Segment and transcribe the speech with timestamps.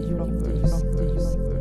[0.00, 1.55] universe.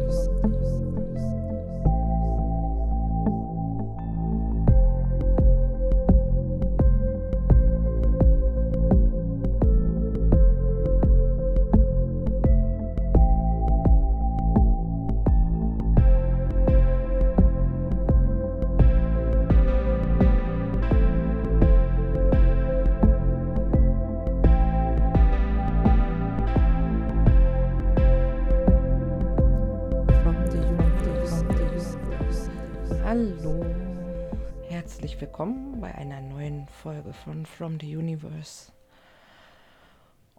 [35.37, 38.71] Willkommen bei einer neuen Folge von From the Universe.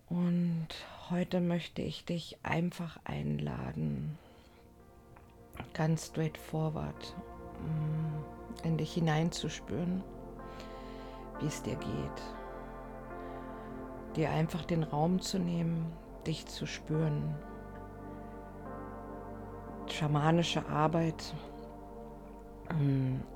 [0.09, 0.69] Und
[1.10, 4.16] heute möchte ich dich einfach einladen,
[5.74, 7.14] ganz straightforward
[7.60, 10.02] mm, in dich hineinzuspüren,
[11.41, 12.22] wie es dir geht.
[14.16, 15.92] Dir einfach den Raum zu nehmen,
[16.27, 17.34] dich zu spüren.
[19.89, 21.34] Schamanische Arbeit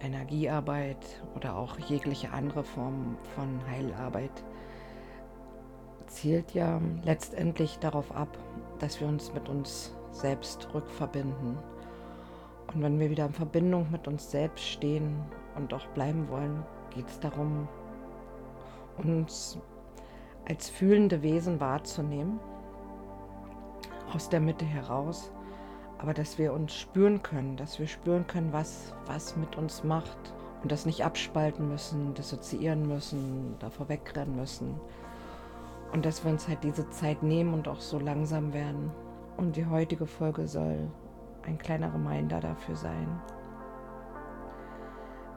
[0.00, 4.45] Energiearbeit oder auch jegliche andere Form von Heilarbeit
[6.06, 8.37] zielt ja letztendlich darauf ab,
[8.78, 11.56] dass wir uns mit uns selbst rückverbinden.
[12.75, 15.17] Und wenn wir wieder in Verbindung mit uns selbst stehen
[15.56, 17.69] und auch bleiben wollen, geht es darum,
[18.98, 19.59] uns
[20.48, 22.41] als fühlende Wesen wahrzunehmen,
[24.12, 25.31] aus der Mitte heraus
[26.01, 30.33] aber dass wir uns spüren können, dass wir spüren können, was was mit uns macht
[30.62, 34.81] und das nicht abspalten müssen, dissoziieren müssen, davor wegrennen müssen
[35.93, 38.91] und dass wir uns halt diese Zeit nehmen und auch so langsam werden.
[39.37, 40.89] Und die heutige Folge soll
[41.43, 43.21] ein kleiner Reminder dafür sein,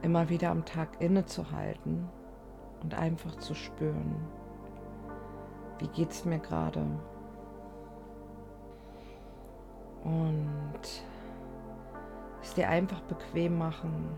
[0.02, 2.10] immer wieder am Tag innezuhalten
[2.82, 4.16] und einfach zu spüren,
[5.80, 6.86] wie geht's mir gerade,
[10.04, 10.80] und
[12.42, 14.10] es dir einfach bequem machen.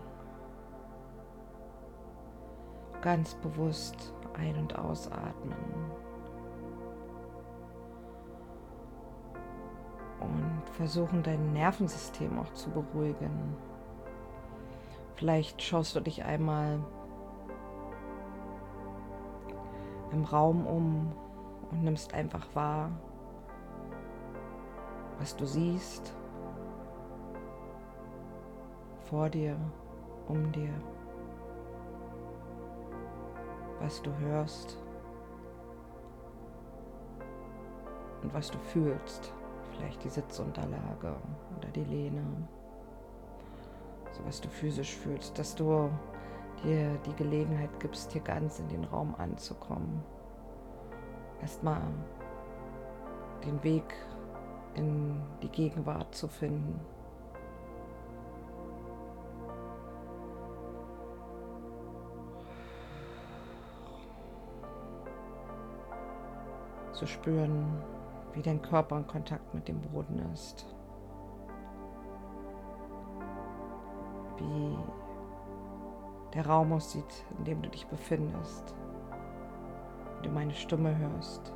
[3.02, 5.56] Ganz bewusst ein- und ausatmen.
[10.20, 13.56] Und versuchen dein Nervensystem auch zu beruhigen.
[15.14, 16.80] Vielleicht schaust du dich einmal
[20.10, 21.12] im Raum um
[21.70, 22.90] und nimmst einfach wahr,
[25.18, 26.14] was du siehst,
[29.08, 29.56] vor dir,
[30.28, 30.74] um dir,
[33.80, 34.78] was du hörst
[38.22, 39.32] und was du fühlst,
[39.72, 41.14] vielleicht die Sitzunterlage
[41.56, 42.24] oder die Lehne,
[44.10, 45.90] so was du physisch fühlst, dass du
[46.64, 50.02] dir die Gelegenheit gibst, hier ganz in den Raum anzukommen.
[51.40, 51.82] Erstmal
[53.44, 53.94] den Weg
[54.76, 56.78] in die Gegenwart zu finden.
[66.92, 67.66] Zu spüren,
[68.32, 70.66] wie dein Körper in Kontakt mit dem Boden ist.
[74.36, 74.76] Wie
[76.34, 78.74] der Raum aussieht, in dem du dich befindest.
[80.14, 81.52] Wenn du meine Stimme hörst.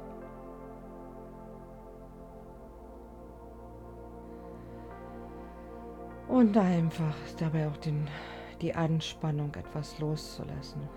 [6.40, 8.08] Und einfach dabei auch den,
[8.62, 10.88] die Anspannung etwas loszulassen.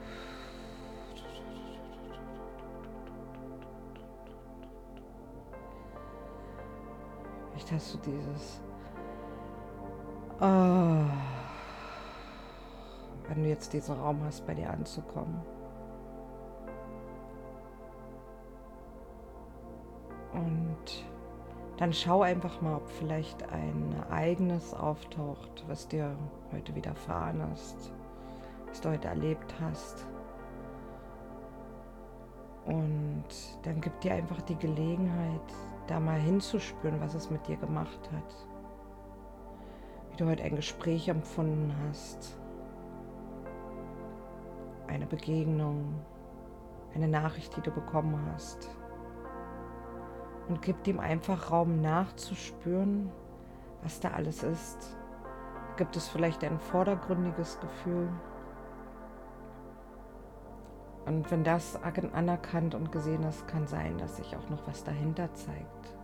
[7.52, 8.62] Vielleicht hast du dieses,
[10.40, 11.08] ah,
[13.28, 15.42] wenn du jetzt diesen Raum hast, bei dir anzukommen.
[20.32, 21.13] Und
[21.84, 26.16] dann schau einfach mal, ob vielleicht ein Ereignis auftaucht, was dir
[26.54, 27.92] heute widerfahren ist,
[28.70, 30.08] was du heute erlebt hast.
[32.66, 33.26] Und
[33.64, 35.42] dann gib dir einfach die Gelegenheit,
[35.88, 38.34] da mal hinzuspüren, was es mit dir gemacht hat.
[40.12, 42.40] Wie du heute ein Gespräch empfunden hast,
[44.88, 45.96] eine Begegnung,
[46.96, 48.70] eine Nachricht, die du bekommen hast
[50.48, 53.12] und gib dem einfach Raum nachzuspüren,
[53.82, 54.98] was da alles ist.
[55.78, 58.10] Gibt es vielleicht ein vordergründiges Gefühl?
[61.06, 65.34] Und wenn das anerkannt und gesehen ist, kann sein, dass sich auch noch was dahinter
[65.34, 65.96] zeigt.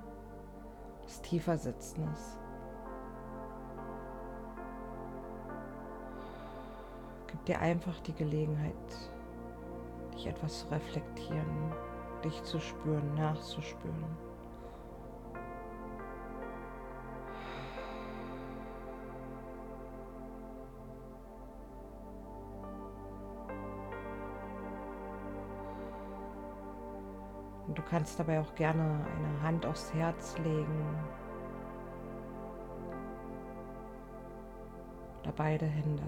[1.03, 2.37] Was tiefer sitzendes.
[7.27, 8.73] Gib dir einfach die Gelegenheit,
[10.13, 11.73] dich etwas zu reflektieren,
[12.23, 14.28] dich zu spüren, nachzuspüren.
[27.69, 30.97] Und du kannst dabei auch gerne eine Hand aufs Herz legen.
[35.21, 36.01] Oder beide Hände.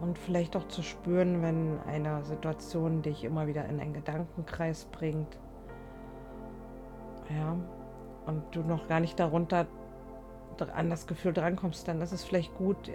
[0.00, 5.36] Und vielleicht auch zu spüren, wenn eine Situation dich immer wieder in einen Gedankenkreis bringt.
[7.30, 7.56] Ja.
[8.26, 9.66] Und du noch gar nicht darunter
[10.74, 12.90] an das Gefühl drankommst, dann ist es vielleicht gut,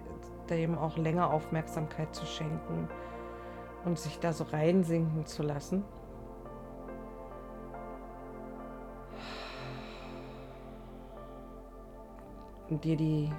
[0.50, 2.90] dem auch länger Aufmerksamkeit zu schenken
[3.86, 5.84] und sich da so reinsinken zu lassen.
[12.70, 13.32] Und dir die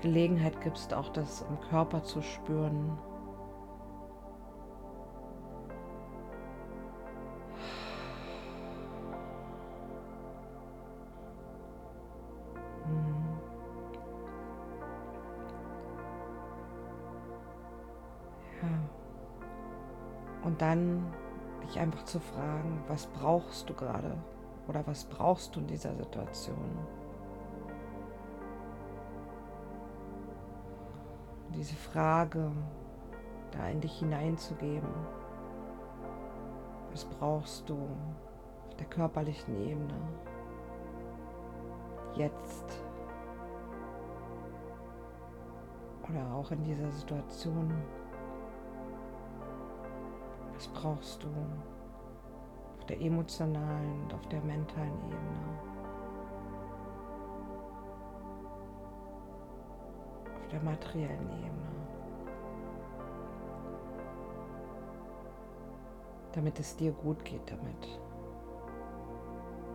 [0.00, 2.98] Gelegenheit gibst, auch das im Körper zu spüren.
[20.54, 21.12] Und dann
[21.64, 24.16] dich einfach zu fragen, was brauchst du gerade
[24.68, 26.78] oder was brauchst du in dieser Situation?
[31.56, 32.52] diese Frage
[33.50, 34.88] da in dich hineinzugeben.
[36.92, 37.74] Was brauchst du
[38.68, 39.94] auf der körperlichen Ebene?
[42.14, 42.80] Jetzt.
[46.08, 47.72] Oder auch in dieser Situation.
[50.64, 55.74] Was brauchst du auf der emotionalen und auf der mentalen Ebene?
[60.54, 61.50] der materiellen Ebene.
[66.32, 68.00] Damit es dir gut geht damit.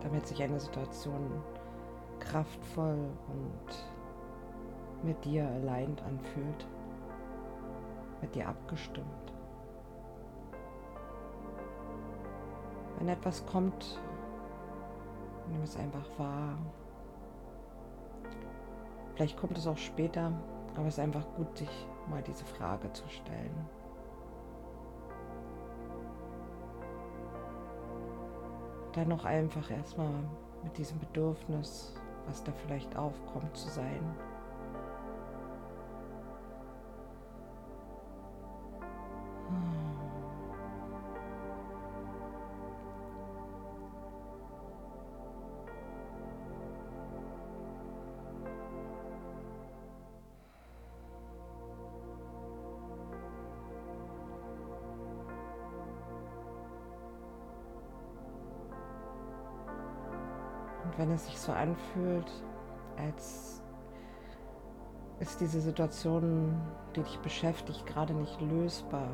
[0.00, 1.42] Damit sich eine Situation
[2.18, 6.66] kraftvoll und mit dir allein anfühlt.
[8.22, 9.29] Mit dir abgestimmt.
[13.00, 13.98] Wenn etwas kommt,
[15.48, 16.58] nimm es einfach wahr.
[19.14, 20.30] Vielleicht kommt es auch später,
[20.76, 23.68] aber es ist einfach gut, sich mal diese Frage zu stellen.
[28.92, 30.12] Dann noch einfach erstmal
[30.62, 31.94] mit diesem Bedürfnis,
[32.26, 34.14] was da vielleicht aufkommt, zu sein.
[61.00, 62.30] Wenn es sich so anfühlt,
[62.98, 63.62] als
[65.18, 66.60] ist diese Situation,
[66.94, 69.08] die dich beschäftigt, gerade nicht lösbar.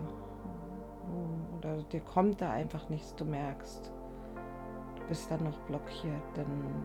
[1.56, 3.92] Oder dir kommt da einfach nichts, du merkst,
[4.96, 6.84] du bist dann noch blockiert, dann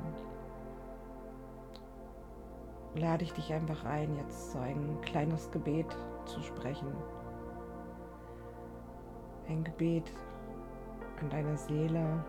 [2.93, 6.93] lade ich dich einfach ein, jetzt so ein kleines Gebet zu sprechen.
[9.49, 10.11] Ein Gebet
[11.19, 12.23] an deine Seele,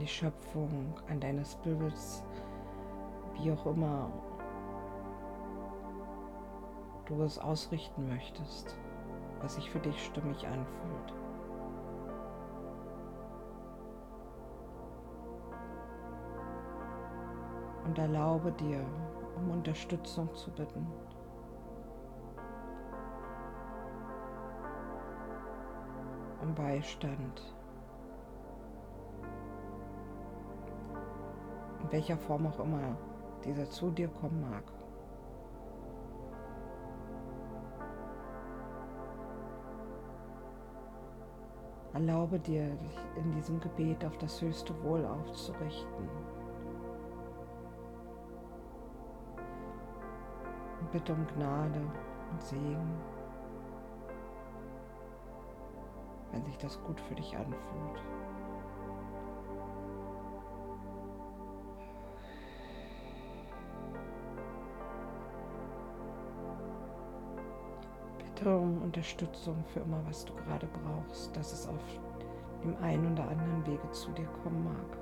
[0.00, 2.24] an die Schöpfung, an deine Spirits,
[3.34, 4.10] wie auch immer
[7.04, 8.78] du es ausrichten möchtest,
[9.42, 11.12] was sich für dich stimmig anfühlt.
[17.84, 18.82] Und erlaube dir,
[19.36, 20.86] um Unterstützung zu bitten.
[26.40, 27.59] Um Beistand.
[31.90, 32.96] Welcher Form auch immer
[33.44, 34.62] dieser zu dir kommen mag.
[41.92, 46.08] Erlaube dir, dich in diesem Gebet auf das höchste Wohl aufzurichten.
[50.80, 51.80] Und bitte um Gnade
[52.30, 52.94] und Segen,
[56.30, 58.00] wenn sich das gut für dich anfühlt.
[68.48, 71.82] Um Unterstützung für immer, was du gerade brauchst, dass es auf
[72.62, 74.99] dem einen oder anderen Wege zu dir kommen mag.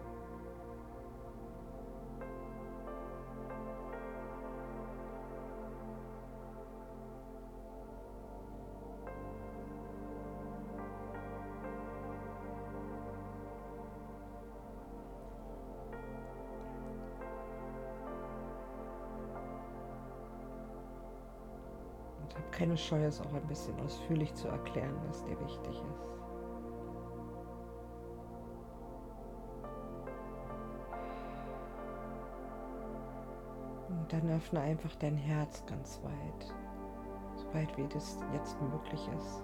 [22.58, 26.06] Keine Scheu, es auch ein bisschen ausführlich zu erklären, was dir wichtig ist.
[33.88, 36.54] Und dann öffne einfach dein Herz ganz weit,
[37.36, 39.42] so weit wie das jetzt möglich ist.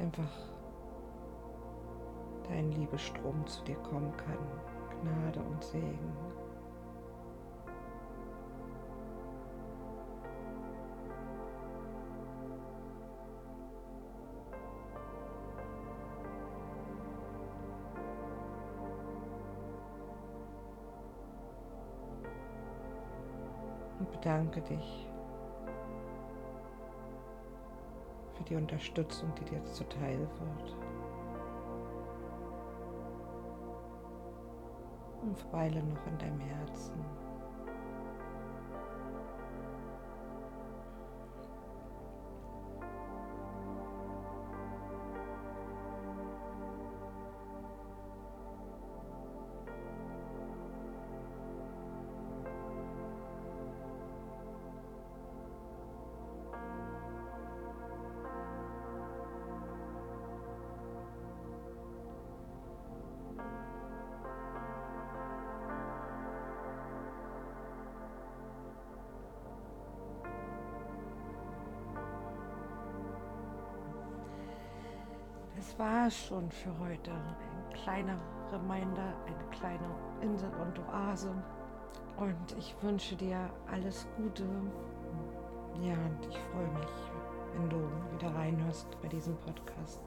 [0.00, 0.53] Einfach
[2.48, 4.38] dein Liebestrom zu dir kommen kann,
[5.02, 6.12] Gnade und Segen.
[23.98, 25.06] Und bedanke dich
[28.36, 31.03] für die Unterstützung, die dir zuteil wird.
[35.24, 37.23] Und weile noch in deinem Herzen.
[75.76, 77.10] Das war es schon für heute.
[77.10, 78.16] Ein kleiner
[78.52, 79.90] Reminder, eine kleine
[80.20, 81.34] Insel und Oase.
[82.16, 84.44] Und ich wünsche dir alles Gute.
[85.82, 86.92] Ja, und ich freue mich,
[87.54, 90.00] wenn du wieder reinhörst bei diesem Podcast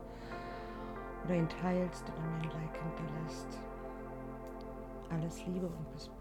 [1.25, 3.59] oder ihn teilst oder mir ein Like hinterlässt.
[5.09, 6.16] Alles Liebe und bis bald.